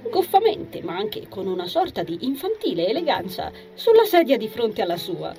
goffamente, 0.10 0.82
ma 0.82 0.98
anche 0.98 1.28
con 1.30 1.46
una 1.46 1.68
sorta 1.68 2.02
di 2.02 2.26
infantile 2.26 2.88
eleganza, 2.88 3.52
sulla 3.76 4.06
sedia 4.06 4.38
di 4.38 4.48
fronte 4.48 4.82
alla 4.82 4.98
sua. 4.98 5.34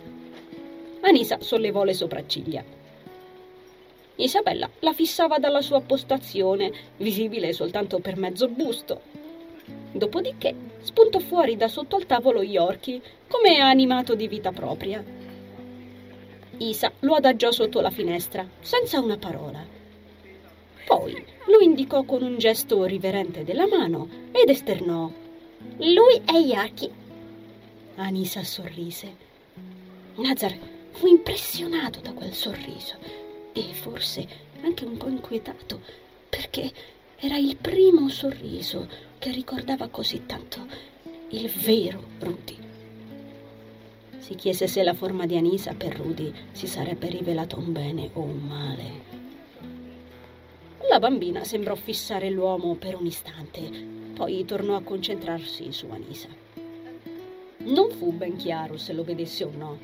Anisa 1.01 1.41
sollevò 1.41 1.83
le 1.83 1.95
sopracciglia. 1.95 2.82
Isabella 4.23 4.71
la 4.81 4.93
fissava 4.93 5.39
dalla 5.39 5.61
sua 5.61 5.81
postazione, 5.81 6.73
visibile 6.99 7.53
soltanto 7.53 7.99
per 7.99 8.17
mezzo 8.17 8.47
busto. 8.47 9.01
Dopodiché 9.91 10.55
spuntò 10.81 11.19
fuori 11.19 11.57
da 11.57 11.67
sotto 11.67 11.97
al 11.97 12.07
tavolo 12.07 12.43
Yorkie, 12.43 13.01
come 13.27 13.59
animato 13.59 14.15
di 14.15 14.29
vita 14.29 14.53
propria. 14.53 15.05
Isa 16.59 16.93
lo 17.01 17.15
adagiò 17.15 17.51
sotto 17.51 17.81
la 17.81 17.91
finestra, 17.91 18.47
senza 18.61 19.01
una 19.01 19.17
parola. 19.17 19.65
Poi 20.87 21.25
lo 21.47 21.59
indicò 21.61 22.05
con 22.05 22.23
un 22.23 22.39
gesto 22.39 22.85
riverente 22.85 23.43
della 23.43 23.67
mano 23.67 24.09
ed 24.31 24.49
esternò. 24.49 25.11
Lui 25.79 26.23
è 26.25 26.37
Yaki. 26.37 26.91
Anisa 27.97 28.45
sorrise. 28.45 29.31
Nazar 30.17 30.57
fu 30.93 31.07
impressionato 31.09 32.01
da 32.01 32.13
quel 32.13 32.33
sorriso 32.33 33.22
e 33.53 33.63
forse 33.75 34.27
anche 34.63 34.85
un 34.85 34.97
po' 34.97 35.09
inquietato 35.09 35.81
perché 36.29 36.73
era 37.17 37.37
il 37.37 37.57
primo 37.57 38.09
sorriso 38.09 38.89
che 39.19 39.31
ricordava 39.31 39.89
così 39.89 40.27
tanto 40.27 40.67
il 41.29 41.49
vero 41.49 42.03
Rudy. 42.19 42.57
Si 44.19 44.35
chiese 44.35 44.67
se 44.67 44.83
la 44.83 44.95
forma 44.95 45.27
di 45.27 45.37
Anisa 45.37 45.75
per 45.75 45.97
Rudy 45.97 46.33
si 46.53 46.67
sarebbe 46.67 47.09
rivelato 47.09 47.59
un 47.59 47.73
bene 47.73 48.11
o 48.15 48.21
un 48.21 48.39
male. 48.39 49.21
La 50.89 50.99
bambina 50.99 51.45
sembrò 51.45 51.75
fissare 51.75 52.31
l'uomo 52.31 52.75
per 52.75 52.97
un 52.97 53.07
istante, 53.07 53.61
poi 54.15 54.45
tornò 54.45 54.77
a 54.77 54.83
concentrarsi 54.83 55.73
su 55.73 55.89
Anisa. 55.91 56.29
Non 57.59 57.91
fu 57.91 58.13
ben 58.13 58.37
chiaro 58.37 58.77
se 58.77 58.93
lo 58.93 59.05
vedesse 59.05 59.45
o 59.45 59.51
no. 59.57 59.79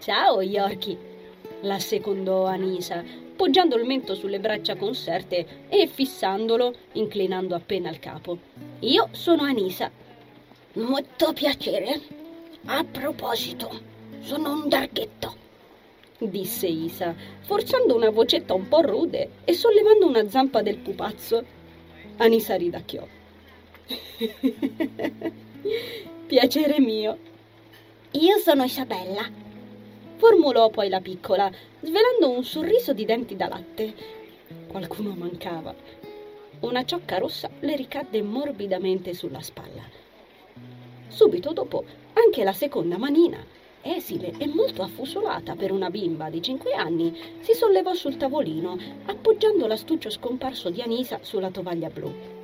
Ciao, 0.00 0.40
Yorkie, 0.40 1.17
la 1.62 1.78
secondò 1.78 2.44
Anisa, 2.44 3.02
poggiando 3.36 3.76
il 3.76 3.86
mento 3.86 4.14
sulle 4.14 4.40
braccia 4.40 4.76
conserte 4.76 5.66
e 5.68 5.86
fissandolo, 5.86 6.74
inclinando 6.92 7.54
appena 7.54 7.90
il 7.90 7.98
capo. 7.98 8.38
Io 8.80 9.08
sono 9.12 9.42
Anisa. 9.42 9.90
Molto 10.74 11.32
piacere. 11.32 12.00
A 12.66 12.84
proposito, 12.84 13.70
sono 14.20 14.52
un 14.52 14.68
darghetto 14.68 15.46
disse 16.26 16.66
Isa, 16.66 17.14
forzando 17.40 17.94
una 17.94 18.10
vocetta 18.10 18.54
un 18.54 18.66
po' 18.68 18.80
rude 18.80 19.30
e 19.44 19.52
sollevando 19.52 20.06
una 20.06 20.28
zampa 20.28 20.62
del 20.62 20.78
pupazzo. 20.78 21.44
Anisa 22.16 22.56
ridacchiò. 22.56 23.06
Piacere 26.26 26.80
mio. 26.80 27.18
Io 28.12 28.38
sono 28.38 28.64
Isabella, 28.64 29.30
formulò 30.18 30.68
poi 30.68 30.90
la 30.90 31.00
piccola, 31.00 31.50
svelando 31.80 32.30
un 32.30 32.44
sorriso 32.44 32.92
di 32.92 33.06
denti 33.06 33.36
da 33.36 33.48
latte. 33.48 33.94
Qualcuno 34.66 35.14
mancava. 35.16 35.74
Una 36.60 36.84
ciocca 36.84 37.16
rossa 37.18 37.48
le 37.60 37.76
ricadde 37.76 38.20
morbidamente 38.20 39.14
sulla 39.14 39.40
spalla. 39.40 39.82
Subito 41.08 41.52
dopo 41.52 41.84
anche 42.12 42.44
la 42.44 42.52
seconda 42.52 42.98
manina 42.98 43.38
esile 43.82 44.32
e 44.38 44.46
molto 44.46 44.82
affusolata 44.82 45.54
per 45.54 45.72
una 45.72 45.88
bimba 45.88 46.28
di 46.28 46.42
cinque 46.42 46.72
anni, 46.72 47.16
si 47.40 47.54
sollevò 47.54 47.94
sul 47.94 48.16
tavolino, 48.16 48.76
appoggiando 49.06 49.66
l'astuccio 49.66 50.10
scomparso 50.10 50.68
di 50.68 50.82
Anisa 50.82 51.20
sulla 51.22 51.50
tovaglia 51.50 51.88
blu. 51.88 52.37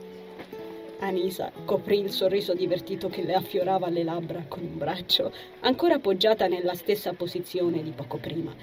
Anisa 1.04 1.52
coprì 1.64 2.00
il 2.00 2.10
sorriso 2.10 2.54
divertito 2.54 3.08
che 3.08 3.22
le 3.22 3.34
affiorava 3.34 3.86
alle 3.86 4.04
labbra 4.04 4.44
con 4.48 4.62
un 4.62 4.78
braccio, 4.78 5.32
ancora 5.60 5.96
appoggiata 5.96 6.46
nella 6.46 6.74
stessa 6.74 7.12
posizione 7.12 7.82
di 7.82 7.90
poco 7.90 8.16
prima. 8.16 8.54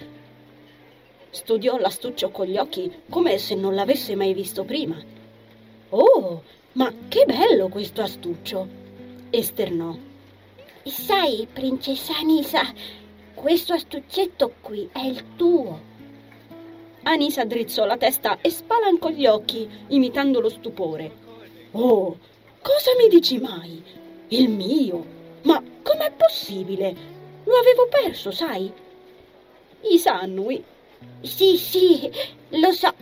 Studiò 1.29 1.77
l'astuccio 1.77 2.29
con 2.29 2.47
gli 2.47 2.57
occhi 2.57 2.91
come 3.09 3.37
se 3.37 3.55
non 3.55 3.75
l'avesse 3.75 4.15
mai 4.15 4.33
visto 4.33 4.63
prima. 4.63 4.97
Oh, 5.89 6.43
ma 6.73 6.91
che 7.07 7.25
bello 7.25 7.69
questo 7.69 8.01
astuccio! 8.01 8.67
esternò. 9.29 9.95
Sai, 10.83 11.47
principessa 11.51 12.17
Anisa, 12.17 12.61
questo 13.35 13.73
astuccetto 13.73 14.53
qui 14.61 14.89
è 14.91 15.05
il 15.05 15.35
tuo. 15.35 15.79
Anisa 17.03 17.45
drizzò 17.45 17.85
la 17.85 17.97
testa 17.97 18.39
e 18.41 18.49
spalancò 18.49 19.09
gli 19.09 19.25
occhi, 19.25 19.69
imitando 19.87 20.39
lo 20.39 20.49
stupore. 20.49 21.11
Oh, 21.71 22.17
cosa 22.61 22.91
mi 22.97 23.07
dici 23.07 23.39
mai? 23.39 23.83
Il 24.29 24.49
mio? 24.49 25.05
Ma 25.43 25.61
com'è 25.81 26.11
possibile? 26.11 26.95
Lo 27.43 27.55
avevo 27.55 27.87
perso, 27.89 28.31
sai? 28.31 28.71
Isa 29.81 30.19
annui. 30.19 30.63
Sì, 31.21 31.57
sì, 31.57 32.09
lo 32.49 32.71
so. 32.71 32.93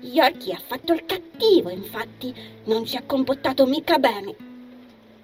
Yorkie 0.00 0.54
ha 0.54 0.60
fatto 0.64 0.92
il 0.92 1.04
cattivo, 1.06 1.70
infatti. 1.70 2.34
Non 2.64 2.86
si 2.86 2.96
è 2.96 3.06
comportato 3.06 3.66
mica 3.66 3.98
bene. 3.98 4.34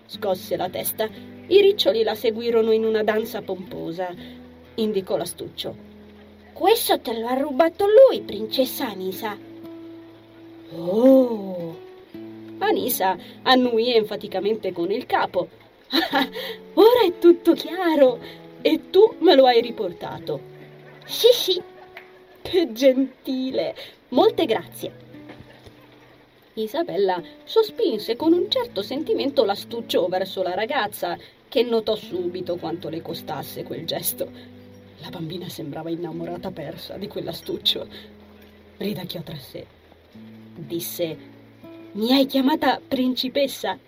Scosse 0.07 0.57
la 0.57 0.69
testa 0.69 1.09
i 1.47 1.61
riccioli 1.61 2.03
la 2.03 2.15
seguirono 2.15 2.73
in 2.73 2.87
una 2.87 3.03
danza 3.03 3.43
pomposa. 3.43 4.09
Indicò 4.77 5.19
l'astuccio. 5.19 5.93
Questo 6.55 6.99
te 7.01 7.19
lo 7.19 7.27
ha 7.27 7.35
rubato 7.35 7.85
lui, 7.87 8.23
principessa 8.23 8.89
Anisa. 8.89 9.37
Oh! 10.75 11.74
Anisa 12.65 13.17
annuì 13.43 13.95
enfaticamente 13.95 14.73
con 14.73 14.91
il 14.91 15.07
capo. 15.07 15.49
ora 16.75 17.03
è 17.07 17.19
tutto 17.19 17.53
chiaro 17.53 18.19
e 18.61 18.91
tu 18.91 19.15
me 19.21 19.35
lo 19.35 19.47
hai 19.47 19.61
riportato. 19.61 20.41
Sì, 21.05 21.29
sì. 21.33 21.63
Che 22.43 22.73
gentile. 22.73 23.75
Molte 24.09 24.45
grazie. 24.47 25.03
Isabella 26.55 27.21
sospinse 27.45 28.17
con 28.17 28.33
un 28.33 28.49
certo 28.49 28.83
sentimento 28.83 29.45
l'astuccio 29.45 30.07
verso 30.07 30.43
la 30.43 30.55
ragazza, 30.55 31.19
che 31.49 31.63
notò 31.63 31.97
subito 31.97 32.57
quanto 32.57 32.89
le 32.89 33.03
costasse 33.03 33.65
quel 33.65 33.85
gesto. 33.85 34.31
La 35.01 35.11
bambina 35.11 35.49
sembrava 35.49 35.91
innamorata 35.91 36.51
persa 36.51 36.97
di 36.97 37.09
quell'astuccio. 37.09 37.87
Ridacchiò 38.77 39.21
tra 39.23 39.39
sé. 39.39 39.67
Disse: 40.55 41.34
Mi 41.97 42.13
hai 42.13 42.27
chiamata 42.27 42.81
principessa? 42.87 43.79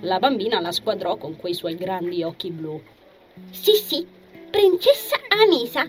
La 0.00 0.18
bambina 0.18 0.58
la 0.58 0.72
squadrò 0.72 1.18
con 1.18 1.36
quei 1.36 1.52
suoi 1.52 1.74
grandi 1.76 2.22
occhi 2.22 2.50
blu. 2.50 2.80
Sì, 3.50 3.74
sì, 3.74 4.06
principessa 4.48 5.16
Anisa. 5.28 5.86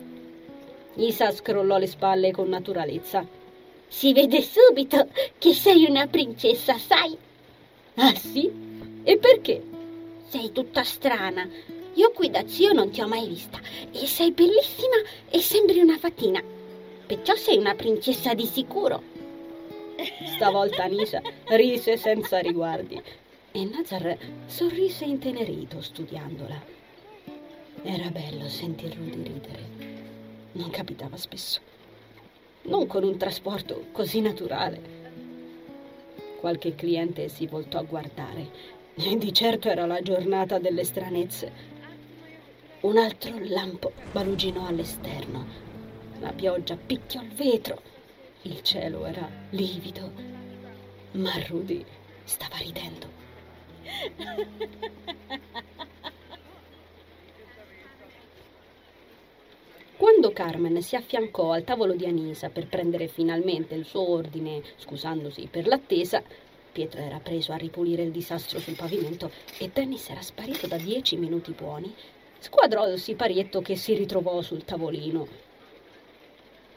Isa 0.95 1.31
scrollò 1.31 1.77
le 1.77 1.87
spalle 1.87 2.31
con 2.31 2.49
naturalezza. 2.49 3.25
Si 3.87 4.11
vede 4.11 4.41
subito 4.41 5.07
che 5.37 5.53
sei 5.53 5.85
una 5.87 6.05
princessa, 6.07 6.77
sai? 6.77 7.17
Ah 7.95 8.13
sì? 8.13 8.51
E 9.01 9.17
perché? 9.17 9.63
Sei 10.27 10.51
tutta 10.51 10.83
strana. 10.83 11.47
Io 11.93 12.11
qui 12.11 12.29
da 12.29 12.45
zio 12.45 12.73
non 12.73 12.89
ti 12.89 12.99
ho 12.99 13.07
mai 13.07 13.29
vista. 13.29 13.57
E 13.93 14.05
sei 14.05 14.31
bellissima 14.31 14.97
e 15.29 15.39
sembri 15.39 15.79
una 15.79 15.97
fatina. 15.97 16.43
Perciò 17.05 17.35
sei 17.35 17.55
una 17.55 17.73
princessa 17.73 18.33
di 18.33 18.45
sicuro. 18.45 19.10
Stavolta 20.35 20.83
Anisa 20.83 21.21
rise 21.47 21.97
senza 21.97 22.39
riguardi 22.39 23.01
e 23.51 23.65
Nazar 23.65 24.17
sorrise 24.45 25.05
intenerito 25.05 25.81
studiandola. 25.81 26.61
Era 27.83 28.09
bello 28.09 28.47
sentirlo 28.47 29.03
di 29.03 29.23
ridere. 29.23 29.69
Non 30.53 30.69
capitava 30.69 31.17
spesso 31.17 31.71
non 32.63 32.85
con 32.85 33.03
un 33.03 33.17
trasporto 33.17 33.85
così 33.91 34.21
naturale. 34.21 34.99
Qualche 36.39 36.75
cliente 36.75 37.27
si 37.29 37.47
voltò 37.47 37.79
a 37.79 37.83
guardare. 37.83 38.79
E 38.95 39.17
di 39.17 39.33
certo 39.33 39.69
era 39.69 39.85
la 39.85 40.01
giornata 40.01 40.59
delle 40.59 40.83
stranezze. 40.83 41.69
Un 42.81 42.97
altro 42.97 43.33
lampo 43.39 43.93
baluginò 44.11 44.67
all'esterno. 44.67 45.69
La 46.19 46.33
pioggia 46.33 46.75
picchiò 46.75 47.21
il 47.21 47.31
vetro. 47.33 47.81
Il 48.43 48.61
cielo 48.63 49.05
era 49.05 49.29
livido. 49.51 50.11
Ma 51.11 51.31
Rudy 51.47 51.85
stava 52.23 52.57
ridendo. 52.57 53.07
Quando 59.95 60.31
Carmen 60.33 60.81
si 60.81 60.95
affiancò 60.95 61.51
al 61.51 61.63
tavolo 61.63 61.93
di 61.93 62.05
Anisa 62.05 62.49
per 62.49 62.65
prendere 62.65 63.07
finalmente 63.07 63.75
il 63.75 63.85
suo 63.85 64.09
ordine, 64.09 64.63
scusandosi 64.77 65.47
per 65.51 65.67
l'attesa, 65.67 66.23
Pietro 66.71 67.01
era 67.01 67.19
preso 67.19 67.51
a 67.51 67.57
ripulire 67.57 68.01
il 68.01 68.11
disastro 68.11 68.59
sul 68.59 68.75
pavimento 68.75 69.29
e 69.59 69.69
Dennis 69.71 70.09
era 70.09 70.21
sparito 70.21 70.65
da 70.65 70.77
dieci 70.77 71.15
minuti 71.17 71.51
buoni. 71.51 71.93
Squadrò 72.39 72.87
il 72.87 72.97
siparietto 72.97 73.61
che 73.61 73.75
si 73.75 73.93
ritrovò 73.93 74.41
sul 74.41 74.65
tavolino. 74.65 75.50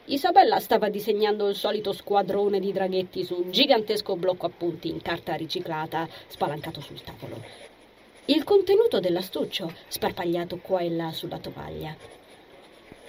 Isabella 0.07 0.59
stava 0.59 0.89
disegnando 0.89 1.47
il 1.47 1.55
solito 1.55 1.91
squadrone 1.91 2.59
di 2.59 2.71
draghetti 2.71 3.23
su 3.23 3.41
un 3.43 3.49
gigantesco 3.49 4.15
blocco 4.15 4.45
appunti 4.45 4.87
in 4.87 5.01
carta 5.01 5.33
riciclata 5.33 6.07
spalancato 6.27 6.79
sul 6.79 7.01
tavolo. 7.01 7.41
Il 8.25 8.43
contenuto 8.43 8.99
dell'astuccio 8.99 9.73
sparpagliato 9.87 10.57
qua 10.57 10.81
e 10.81 10.91
là 10.91 11.11
sulla 11.11 11.39
tovaglia. 11.39 11.95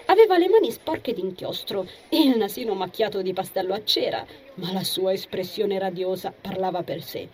Aveva 0.06 0.38
le 0.38 0.48
mani 0.48 0.70
sporche 0.70 1.12
d'inchiostro 1.12 1.86
e 2.08 2.18
il 2.18 2.38
nasino 2.38 2.72
macchiato 2.72 3.20
di 3.20 3.34
pastello 3.34 3.74
a 3.74 3.84
cera, 3.84 4.24
ma 4.54 4.72
la 4.72 4.84
sua 4.84 5.12
espressione 5.12 5.78
radiosa 5.78 6.32
parlava 6.38 6.82
per 6.82 7.02
sé. 7.02 7.28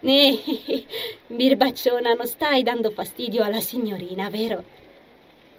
Eh, 0.00 0.84
birbacciona, 1.28 2.14
non 2.14 2.26
stai 2.26 2.64
dando 2.64 2.90
fastidio 2.90 3.44
alla 3.44 3.60
signorina, 3.60 4.28
vero? 4.30 4.82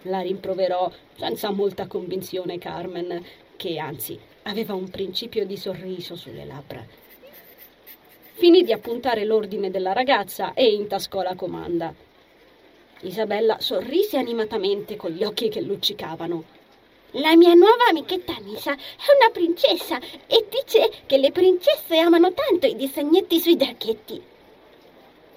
La 0.08 0.20
rimproverò 0.20 0.90
senza 1.16 1.50
molta 1.50 1.88
convinzione 1.88 2.58
Carmen, 2.58 3.24
che 3.56 3.78
anzi 3.78 4.18
aveva 4.42 4.74
un 4.74 4.88
principio 4.88 5.44
di 5.44 5.56
sorriso 5.56 6.14
sulle 6.14 6.44
labbra. 6.44 6.84
Finì 8.34 8.62
di 8.62 8.72
appuntare 8.72 9.24
l'ordine 9.24 9.70
della 9.70 9.92
ragazza 9.92 10.54
e 10.54 10.72
intascò 10.72 11.22
la 11.22 11.34
comanda. 11.34 11.92
Isabella 13.00 13.58
sorrise 13.58 14.16
animatamente 14.16 14.94
con 14.94 15.10
gli 15.10 15.24
occhi 15.24 15.48
che 15.48 15.60
luccicavano. 15.60 16.44
La 17.12 17.34
mia 17.34 17.54
nuova 17.54 17.86
amichetta 17.88 18.36
Anisa 18.36 18.74
è 18.74 19.16
una 19.20 19.30
princessa 19.32 19.98
e 19.98 20.46
dice 20.48 20.88
che 21.06 21.16
le 21.16 21.32
princesse 21.32 21.98
amano 21.98 22.32
tanto 22.32 22.66
i 22.66 22.76
disegnetti 22.76 23.40
sui 23.40 23.56
draghetti. 23.56 24.22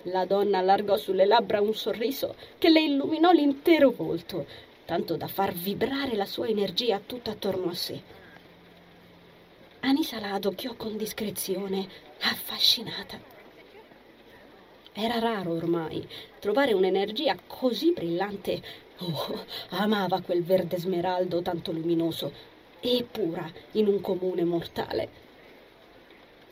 La 0.03 0.25
donna 0.25 0.59
allargò 0.59 0.95
sulle 0.95 1.25
labbra 1.25 1.59
un 1.59 1.73
sorriso 1.75 2.35
che 2.57 2.69
le 2.69 2.81
illuminò 2.81 3.31
l'intero 3.31 3.91
volto, 3.91 4.45
tanto 4.85 5.17
da 5.17 5.27
far 5.27 5.53
vibrare 5.53 6.15
la 6.15 6.25
sua 6.25 6.47
energia 6.47 7.01
tutta 7.05 7.31
attorno 7.31 7.69
a 7.69 7.75
sé. 7.75 8.01
Anisa 9.81 10.19
la 10.19 10.33
adocchiò 10.33 10.73
con 10.75 10.97
discrezione, 10.97 11.87
affascinata. 12.21 13.19
Era 14.93 15.19
raro 15.19 15.53
ormai 15.53 16.07
trovare 16.39 16.73
un'energia 16.73 17.37
così 17.45 17.91
brillante. 17.91 18.61
Oh, 18.99 19.45
amava 19.69 20.21
quel 20.21 20.43
verde 20.43 20.77
smeraldo 20.77 21.41
tanto 21.41 21.71
luminoso 21.71 22.31
e 22.79 23.05
pura 23.09 23.49
in 23.73 23.87
un 23.87 24.01
comune 24.01 24.43
mortale. 24.43 25.09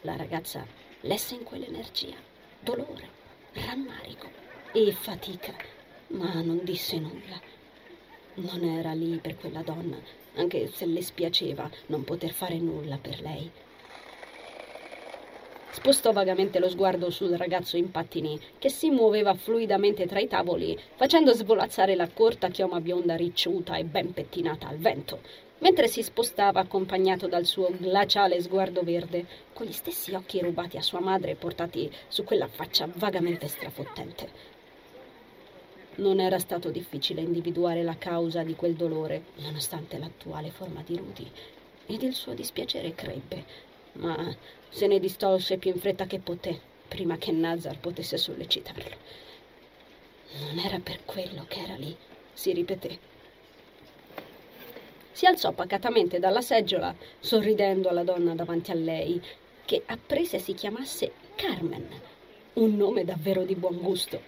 La 0.01 0.16
ragazza 0.16 0.66
lesse 1.01 1.36
in 1.36 1.44
quell'energia 1.44 2.16
dolore, 2.60 3.10
rammarico 3.54 4.30
e 4.72 4.92
fatica, 4.92 5.54
ma 6.08 6.42
non 6.42 6.62
disse 6.63 7.00
nulla. 7.00 7.39
Non 8.36 8.63
era 8.63 8.94
lì 8.94 9.18
per 9.18 9.38
quella 9.38 9.62
donna, 9.62 9.98
anche 10.36 10.68
se 10.68 10.86
le 10.86 11.01
spiaceva 11.01 11.70
non 11.88 12.03
poter 12.03 12.31
fare 12.31 12.57
nulla 12.57 12.98
per 12.98 13.22
lei. 13.22 13.50
Spostò 15.72 16.12
vagamente 16.12 16.60
lo 16.60 16.70
sguardo 16.70 17.10
sul 17.10 17.38
ragazzo 17.38 17.77
in 17.77 17.92
pattini, 17.92 18.40
che 18.57 18.70
si 18.70 18.90
muoveva 18.90 19.36
fluidamente 19.36 20.07
tra 20.07 20.20
i 20.20 20.27
tavoli, 20.27 20.77
facendo 20.96 21.33
svolazzare 21.33 21.96
la 21.96 22.10
corta 22.10 22.50
chioma 22.50 22.81
bionda 22.81 23.16
ricciuta 23.16 23.75
e 23.75 23.83
ben 23.83 24.12
pettinata 24.12 24.68
al 24.68 24.77
vento, 24.77 25.20
mentre 25.59 25.87
si 25.87 26.03
spostava 26.03 26.59
accompagnato 26.59 27.27
dal 27.27 27.46
suo 27.46 27.70
glaciale 27.77 28.41
sguardo 28.41 28.83
verde, 28.83 29.25
con 29.53 29.65
gli 29.65 29.72
stessi 29.72 30.13
occhi 30.13 30.39
rubati 30.39 30.77
a 30.77 30.81
sua 30.81 31.00
madre 31.00 31.35
portati 31.35 31.91
su 32.07 32.24
quella 32.24 32.48
faccia 32.48 32.87
vagamente 32.96 33.48
strafottente. 33.48 34.55
Non 35.96 36.20
era 36.20 36.37
stato 36.37 36.70
difficile 36.70 37.22
individuare 37.22 37.81
la 37.81 37.98
causa 37.98 38.43
di 38.43 38.55
quel 38.55 38.75
dolore, 38.75 39.24
nonostante 39.37 39.98
l'attuale 39.98 40.51
forma 40.51 40.83
di 40.85 40.96
Rudy, 40.96 41.31
ed 41.87 42.03
il 42.03 42.13
suo 42.13 42.33
dispiacere 42.33 42.93
crebbe, 42.93 43.43
ma 43.93 44.35
se 44.70 44.85
ne 44.85 45.00
distolse 45.00 45.57
più 45.57 45.72
in 45.72 45.79
fretta 45.79 46.05
che 46.05 46.20
poté, 46.20 46.59
prima 46.87 47.17
che 47.17 47.31
Nazar 47.31 47.79
potesse 47.79 48.17
sollecitarlo. 48.17 49.25
Non 50.39 50.59
era 50.59 50.79
per 50.79 51.00
quello 51.03 51.46
che 51.48 51.61
era 51.61 51.75
lì, 51.75 51.96
si 52.33 52.53
ripeté. 52.53 53.15
Si 55.18 55.25
alzò 55.25 55.51
pacatamente 55.51 56.20
dalla 56.20 56.42
seggiola, 56.42 56.94
sorridendo 57.20 57.90
alla 57.90 58.03
donna 58.03 58.36
davanti 58.36 58.70
a 58.70 58.75
lei, 58.75 59.20
che 59.66 59.82
apprese 59.88 60.38
si 60.38 60.53
chiamasse 60.53 61.12
Carmen, 61.34 61.90
un 62.53 62.75
nome 62.75 63.03
davvero 63.03 63.42
di 63.42 63.56
buon 63.56 63.80
gusto. 63.80 64.22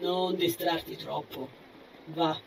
Non 0.00 0.36
distrarti 0.36 0.94
troppo. 0.96 1.48
Va. 2.08 2.38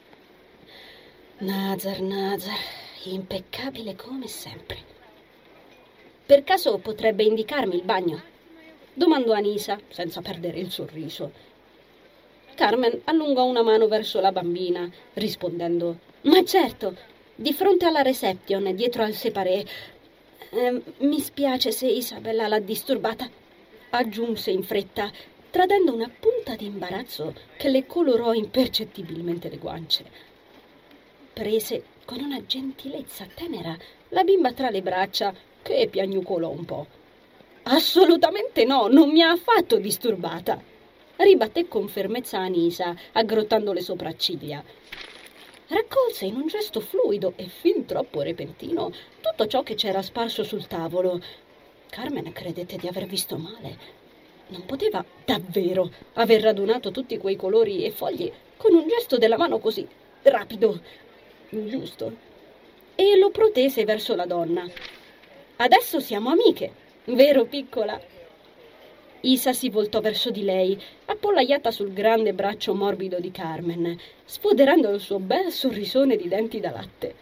Nazar, 1.39 1.99
Nazar, 2.01 2.59
impeccabile 3.05 3.95
come 3.95 4.27
sempre. 4.27 4.77
Per 6.27 6.43
caso 6.43 6.77
potrebbe 6.77 7.23
indicarmi 7.23 7.73
il 7.73 7.81
bagno? 7.81 8.21
domandò 8.93 9.33
Anisa, 9.33 9.79
senza 9.87 10.21
perdere 10.21 10.59
il 10.59 10.69
sorriso. 10.69 11.31
Carmen 12.53 13.01
allungò 13.05 13.45
una 13.45 13.63
mano 13.63 13.87
verso 13.87 14.19
la 14.19 14.31
bambina, 14.31 14.87
rispondendo: 15.13 15.97
Ma 16.21 16.43
certo, 16.43 17.13
di 17.35 17.53
fronte 17.53 17.85
alla 17.85 18.01
reception, 18.01 18.73
dietro 18.73 19.03
al 19.03 19.13
separé. 19.13 19.65
Eh, 20.49 20.81
mi 20.99 21.19
spiace 21.19 21.71
se 21.71 21.87
Isabella 21.87 22.47
l'ha 22.47 22.59
disturbata, 22.59 23.29
aggiunse 23.89 24.51
in 24.51 24.63
fretta, 24.63 25.11
tradendo 25.49 25.93
una 25.93 26.09
punta 26.09 26.55
di 26.55 26.65
imbarazzo 26.65 27.33
che 27.57 27.69
le 27.69 27.85
colorò 27.85 28.33
impercettibilmente 28.33 29.49
le 29.49 29.57
guance. 29.57 30.05
Prese 31.33 31.83
con 32.05 32.19
una 32.19 32.45
gentilezza 32.45 33.27
tenera 33.33 33.77
la 34.09 34.23
bimba 34.23 34.53
tra 34.53 34.69
le 34.69 34.81
braccia 34.81 35.33
che 35.61 35.87
piagnucolò 35.89 36.49
un 36.49 36.63
po'. 36.63 36.87
Assolutamente 37.63 38.63
no, 38.63 38.87
non 38.87 39.09
mi 39.09 39.21
ha 39.21 39.31
affatto 39.31 39.77
disturbata, 39.77 40.61
ribatté 41.17 41.67
con 41.67 41.87
fermezza 41.87 42.37
Anisa, 42.37 42.95
aggrottando 43.13 43.73
le 43.73 43.81
sopracciglia. 43.81 44.63
Raccolse 45.67 46.25
in 46.25 46.35
un 46.35 46.45
gesto 46.47 46.79
fluido 46.79 47.33
e 47.35 47.47
fin 47.47 47.85
troppo 47.85 48.21
repentino 48.21 48.91
tutto 49.19 49.47
ciò 49.47 49.63
che 49.63 49.73
c'era 49.73 50.03
sparso 50.03 50.43
sul 50.43 50.67
tavolo. 50.67 51.19
Carmen 51.89 52.31
credette 52.31 52.77
di 52.77 52.87
aver 52.87 53.07
visto 53.07 53.35
male. 53.37 53.77
Non 54.47 54.63
poteva 54.65 55.03
davvero 55.25 55.89
aver 56.13 56.41
radunato 56.41 56.91
tutti 56.91 57.17
quei 57.17 57.35
colori 57.35 57.83
e 57.83 57.89
fogli 57.89 58.31
con 58.57 58.75
un 58.75 58.87
gesto 58.87 59.17
della 59.17 59.37
mano 59.37 59.57
così 59.57 59.87
rapido, 60.21 60.79
giusto. 61.49 62.15
E 62.93 63.17
lo 63.17 63.31
protese 63.31 63.85
verso 63.85 64.15
la 64.15 64.27
donna. 64.27 64.69
Adesso 65.55 65.99
siamo 65.99 66.29
amiche, 66.29 66.71
vero 67.05 67.45
piccola? 67.45 67.99
Isa 69.25 69.53
si 69.53 69.69
voltò 69.69 70.01
verso 70.01 70.29
di 70.29 70.43
lei, 70.43 70.79
appollaiata 71.05 71.71
sul 71.71 71.91
grande 71.93 72.33
braccio 72.33 72.75
morbido 72.75 73.19
di 73.19 73.31
Carmen, 73.31 73.97
sfoderando 74.23 74.91
il 74.91 74.99
suo 74.99 75.17
bel 75.17 75.51
sorrisone 75.51 76.15
di 76.15 76.27
denti 76.27 76.59
da 76.59 76.69
latte. 76.69 77.15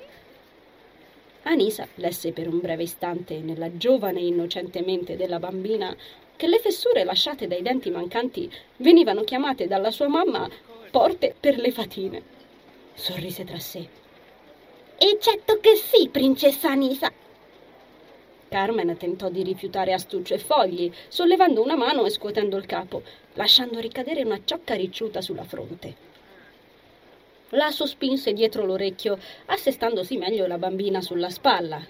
Anisa 1.43 1.87
lesse 1.95 2.33
per 2.33 2.49
un 2.49 2.59
breve 2.59 2.83
istante 2.83 3.39
nella 3.39 3.77
giovane 3.77 4.19
innocente 4.19 4.81
mente 4.81 5.15
della 5.15 5.39
bambina 5.39 5.95
che 6.35 6.47
le 6.47 6.59
fessure 6.59 7.05
lasciate 7.05 7.47
dai 7.47 7.61
denti 7.61 7.89
mancanti 7.89 8.51
venivano 8.77 9.23
chiamate 9.23 9.67
dalla 9.67 9.91
sua 9.91 10.09
mamma 10.09 10.49
porte 10.91 11.33
per 11.39 11.57
le 11.57 11.71
fatine. 11.71 12.21
Sorrise 12.95 13.45
tra 13.45 13.59
sé. 13.59 13.87
E 14.97 15.17
certo 15.21 15.57
che 15.61 15.75
sì, 15.77 16.09
principessa 16.09 16.71
Anisa, 16.71 17.09
Carmen 18.53 18.95
tentò 18.97 19.29
di 19.29 19.41
rifiutare 19.41 19.93
astuccio 19.93 20.35
e 20.35 20.37
fogli, 20.37 20.93
sollevando 21.07 21.63
una 21.63 21.75
mano 21.75 22.05
e 22.05 22.11
scuotendo 22.11 22.55
il 22.55 22.67
capo, 22.67 23.01
lasciando 23.33 23.79
ricadere 23.79 24.21
una 24.21 24.39
ciocca 24.45 24.75
ricciuta 24.75 25.21
sulla 25.21 25.43
fronte. 25.43 25.95
La 27.49 27.71
sospinse 27.71 28.31
dietro 28.31 28.63
l'orecchio, 28.63 29.17
assestandosi 29.47 30.17
meglio 30.17 30.45
la 30.45 30.59
bambina 30.59 31.01
sulla 31.01 31.31
spalla. 31.31 31.83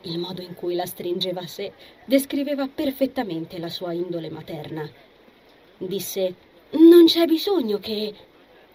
Il 0.00 0.18
modo 0.18 0.42
in 0.42 0.56
cui 0.56 0.74
la 0.74 0.84
stringeva 0.84 1.42
a 1.42 1.46
sé 1.46 1.70
descriveva 2.04 2.66
perfettamente 2.66 3.60
la 3.60 3.68
sua 3.68 3.92
indole 3.92 4.30
materna. 4.30 4.90
disse. 5.76 6.34
Non 6.70 7.04
c'è 7.04 7.24
bisogno 7.26 7.78
che. 7.78 8.12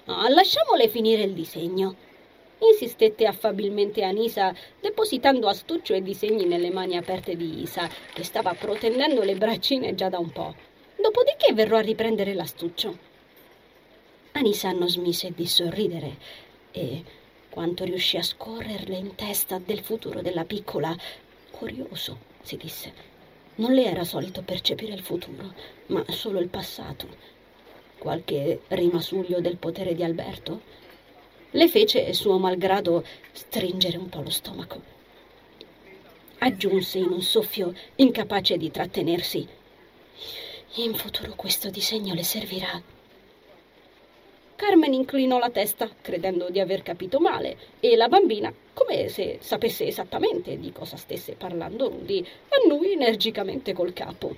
Ah, 0.06 0.30
lasciamole 0.30 0.88
finire 0.88 1.24
il 1.24 1.34
disegno. 1.34 1.96
Insistette 2.72 3.26
affabilmente 3.26 4.04
Anisa, 4.04 4.56
depositando 4.80 5.50
astuccio 5.50 5.94
e 5.94 6.02
disegni 6.02 6.46
nelle 6.46 6.72
mani 6.72 6.96
aperte 6.96 7.36
di 7.36 7.62
Isa, 7.62 7.90
che 8.14 8.24
stava 8.24 8.54
protendendo 8.54 9.22
le 9.22 9.36
braccine 9.36 9.96
già 9.96 10.08
da 10.08 10.18
un 10.18 10.32
po'. 10.32 10.56
Dopodiché 10.96 11.54
verrò 11.54 11.76
a 11.76 11.82
riprendere 11.82 12.34
l'astuccio. 12.34 12.98
Anisa 14.32 14.72
non 14.72 14.88
smise 14.88 15.34
di 15.36 15.46
sorridere 15.46 16.18
e 16.72 17.04
quanto 17.50 17.84
riuscì 17.84 18.16
a 18.18 18.24
scorrerle 18.24 18.96
in 18.96 19.14
testa 19.16 19.60
del 19.64 19.82
futuro 19.82 20.22
della 20.22 20.46
piccola, 20.46 20.96
curioso, 21.52 22.18
si 22.42 22.56
disse. 22.56 22.94
Non 23.56 23.74
le 23.74 23.84
era 23.84 24.06
solito 24.06 24.42
percepire 24.42 24.94
il 24.94 25.02
futuro, 25.02 25.54
ma 25.88 26.04
solo 26.08 26.40
il 26.40 26.48
passato. 26.48 27.08
Qualche 27.98 28.62
rimasuglio 28.70 29.42
del 29.42 29.58
potere 29.58 29.94
di 29.94 30.04
Alberto? 30.04 30.82
Le 31.56 31.68
fece, 31.68 32.14
suo 32.14 32.40
malgrado, 32.40 33.06
stringere 33.32 33.98
un 33.98 34.10
po' 34.10 34.22
lo 34.22 34.32
stomaco. 34.32 34.82
Aggiunse 36.40 36.98
in 36.98 37.12
un 37.12 37.22
soffio, 37.22 37.76
incapace 37.98 38.58
di 38.58 38.72
trattenersi. 38.72 39.48
In 40.78 40.96
futuro 40.96 41.34
questo 41.36 41.70
disegno 41.70 42.16
le 42.16 42.24
servirà. 42.24 42.82
Carmen 44.56 44.94
inclinò 44.94 45.38
la 45.38 45.52
testa, 45.52 45.88
credendo 46.02 46.50
di 46.50 46.60
aver 46.60 46.82
capito 46.82 47.20
male, 47.20 47.56
e 47.80 47.96
la 47.96 48.08
bambina, 48.08 48.52
come 48.74 49.08
se 49.10 49.38
sapesse 49.40 49.86
esattamente 49.86 50.58
di 50.58 50.72
cosa 50.72 50.98
stesse 50.98 51.34
parlando 51.34 51.88
Rudy, 51.88 52.26
annui 52.50 52.94
energicamente 52.94 53.74
col 53.74 53.94
capo. 53.94 54.36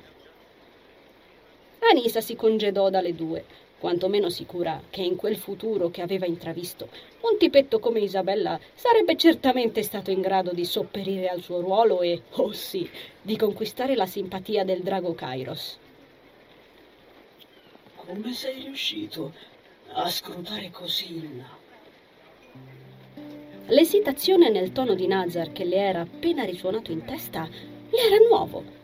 Anisa 1.80 2.20
si 2.20 2.36
congedò 2.36 2.90
dalle 2.90 3.16
due, 3.16 3.46
quantomeno 3.86 4.30
sicura 4.30 4.82
che 4.90 5.04
in 5.04 5.16
quel 5.16 5.38
futuro 5.38 5.92
che 5.92 6.02
aveva 6.02 6.26
intravisto, 6.26 6.90
un 7.22 7.38
tipetto 7.38 7.78
come 7.78 8.00
Isabella 8.00 8.60
sarebbe 8.74 9.16
certamente 9.16 9.84
stato 9.84 10.10
in 10.10 10.22
grado 10.22 10.54
di 10.54 10.66
sopperire 10.66 11.28
al 11.28 11.44
suo 11.44 11.60
ruolo 11.60 12.02
e, 12.02 12.24
oh 12.32 12.52
sì, 12.52 12.90
di 13.22 13.38
conquistare 13.38 13.94
la 13.96 14.08
simpatia 14.08 14.64
del 14.64 14.82
drago 14.82 15.14
Kairos. 15.14 15.78
Come 17.96 18.34
sei 18.34 18.64
riuscito 18.64 19.32
a 19.92 20.10
scrutare 20.10 20.72
così 20.72 21.18
in 21.18 21.38
là. 21.38 23.24
L'esitazione 23.68 24.50
nel 24.50 24.72
tono 24.72 24.96
di 24.96 25.06
Nazar 25.06 25.52
che 25.52 25.64
le 25.64 25.76
era 25.76 26.02
appena 26.02 26.44
risuonato 26.44 26.92
in 26.92 27.06
testa 27.06 27.48
le 27.48 28.00
era 28.00 28.18
nuovo. 28.28 28.75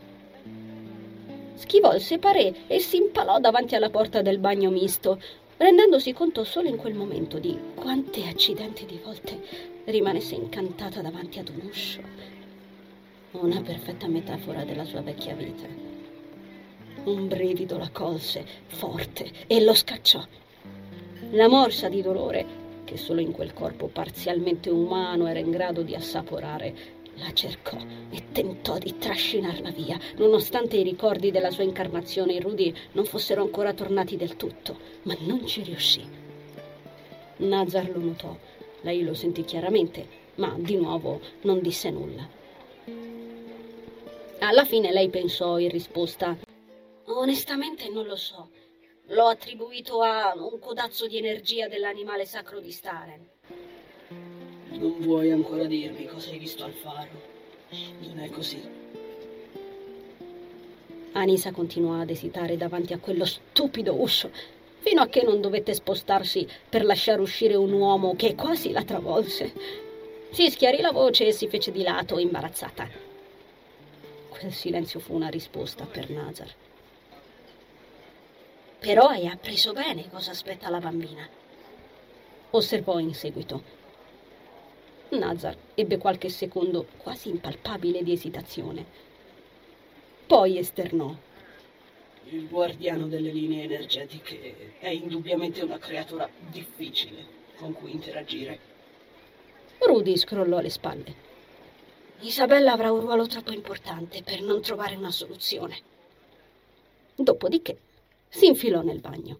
Schivò 1.62 1.93
il 1.93 2.02
separé 2.02 2.65
e 2.65 2.80
si 2.80 2.97
impalò 2.97 3.39
davanti 3.39 3.76
alla 3.76 3.91
porta 3.91 4.24
del 4.24 4.39
bagno 4.39 4.71
misto, 4.71 5.21
rendendosi 5.58 6.12
conto 6.12 6.43
solo 6.43 6.67
in 6.67 6.76
quel 6.76 6.95
momento 6.95 7.38
di 7.38 7.56
quante 7.76 8.26
accidenti 8.28 8.88
di 8.88 9.00
volte 9.02 9.39
rimanesse 9.86 10.34
incantata 10.34 11.02
davanti 11.02 11.38
ad 11.38 11.50
un 11.50 11.67
uscio. 11.69 12.02
Una 13.34 13.62
perfetta 13.62 14.08
metafora 14.08 14.63
della 14.63 14.86
sua 14.86 15.02
vecchia 15.02 15.36
vita. 15.36 15.67
Un 17.04 17.28
brivido 17.28 17.78
la 17.78 17.89
colse, 17.91 18.43
forte, 18.65 19.32
e 19.45 19.63
lo 19.63 19.76
scacciò 19.76 20.26
la 21.34 21.47
morsa 21.47 21.89
di 21.89 22.02
dolore 22.02 22.45
che 22.84 22.97
solo 22.97 23.21
in 23.21 23.32
quel 23.32 23.54
corpo 23.54 23.88
parzialmente 23.88 24.71
umano 24.71 25.28
era 25.28 25.39
in 25.39 25.52
grado 25.52 25.84
di 25.84 25.93
assaporare. 25.93 27.00
La 27.21 27.34
cercò 27.34 27.77
e 28.10 28.31
tentò 28.31 28.79
di 28.79 28.97
trascinarla 28.97 29.69
via, 29.69 29.99
nonostante 30.15 30.77
i 30.77 30.84
ricordi 30.84 31.29
della 31.29 31.51
sua 31.51 31.63
incarnazione 31.63 32.34
in 32.34 32.41
Rudy 32.41 32.73
non 32.93 33.05
fossero 33.05 33.43
ancora 33.43 33.73
tornati 33.73 34.17
del 34.17 34.36
tutto, 34.36 34.75
ma 35.03 35.15
non 35.19 35.45
ci 35.45 35.62
riuscì. 35.62 36.03
Nazar 37.38 37.89
lo 37.91 37.99
notò, 37.99 38.36
lei 38.81 39.03
lo 39.03 39.13
sentì 39.13 39.43
chiaramente, 39.43 40.07
ma 40.36 40.55
di 40.57 40.75
nuovo 40.75 41.21
non 41.41 41.62
disse 41.62 41.91
nulla. 41.91 42.27
Alla 44.39 44.65
fine 44.65 44.91
lei 44.91 45.10
pensò 45.10 45.60
in 45.60 45.69
risposta: 45.69 46.36
Onestamente 47.05 47.88
non 47.89 48.07
lo 48.07 48.15
so. 48.15 48.49
L'ho 49.10 49.27
attribuito 49.27 50.01
a 50.01 50.34
un 50.36 50.57
codazzo 50.57 51.05
di 51.05 51.17
energia 51.17 51.67
dell'animale 51.67 52.25
sacro 52.25 52.60
di 52.60 52.71
Staren. 52.71 53.29
Non 54.71 54.95
vuoi 54.99 55.31
ancora 55.31 55.65
dirmi 55.65 56.05
cosa 56.05 56.31
hai 56.31 56.39
visto 56.39 56.63
al 56.63 56.71
faro? 56.71 57.10
Non 57.99 58.19
è 58.19 58.29
così. 58.29 58.62
Anisa 61.13 61.51
continuò 61.51 61.99
ad 61.99 62.10
esitare 62.10 62.55
davanti 62.55 62.93
a 62.93 62.97
quello 62.97 63.25
stupido 63.25 64.01
uscio, 64.01 64.31
fino 64.79 65.01
a 65.01 65.07
che 65.07 65.23
non 65.23 65.41
dovette 65.41 65.73
spostarsi 65.73 66.47
per 66.69 66.86
lasciare 66.86 67.19
uscire 67.19 67.55
un 67.55 67.73
uomo 67.73 68.15
che 68.15 68.34
quasi 68.34 68.71
la 68.71 68.84
travolse. 68.84 69.53
Si 70.31 70.49
schiarì 70.49 70.79
la 70.79 70.91
voce 70.91 71.27
e 71.27 71.31
si 71.34 71.49
fece 71.49 71.71
di 71.71 71.84
lato, 71.84 72.17
imbarazzata. 72.17 72.88
Quel 74.29 74.53
silenzio 74.53 75.01
fu 75.01 75.13
una 75.13 75.27
risposta 75.27 75.86
per 75.86 76.10
Nazar. 76.10 76.49
Però 78.79 79.07
hai 79.07 79.27
appreso 79.27 79.73
bene 79.73 80.10
cosa 80.10 80.31
aspetta 80.31 80.69
la 80.69 80.79
bambina. 80.79 81.27
Osservò 82.51 82.99
in 82.99 83.13
seguito. 83.13 83.79
Nazar 85.12 85.58
ebbe 85.76 85.97
qualche 85.97 86.30
secondo 86.30 86.88
quasi 86.97 87.30
impalpabile 87.30 88.02
di 88.04 88.13
esitazione. 88.13 88.86
Poi 90.26 90.58
esternò. 90.58 91.13
Il 92.30 92.47
guardiano 92.47 93.08
delle 93.08 93.32
linee 93.32 93.63
energetiche 93.63 94.78
è 94.80 94.88
indubbiamente 94.88 95.62
una 95.62 95.78
creatura 95.78 96.30
difficile 96.50 97.39
con 97.58 97.74
cui 97.74 97.91
interagire. 97.91 98.60
Rudy 99.80 100.15
scrollò 100.15 100.60
le 100.60 100.69
spalle. 100.69 101.15
Isabella 102.21 102.71
avrà 102.71 102.91
un 102.91 103.02
ruolo 103.02 103.28
troppo 103.28 103.52
importante 103.52 104.24
per 104.24 104.41
non 104.41 104.62
trovare 104.62 104.95
una 104.95 105.12
soluzione. 105.12 105.80
Dopodiché 107.15 107.78
si 108.30 108.45
infilò 108.45 108.82
nel 108.82 109.00
bagno. 109.00 109.39